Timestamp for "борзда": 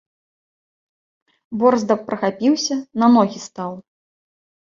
1.63-1.97